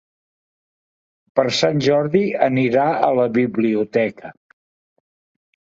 Per 1.39 1.45
Sant 1.57 1.83
Jordi 1.89 2.23
anirà 2.47 2.87
a 3.11 3.13
la 3.21 3.29
biblioteca. 3.39 4.35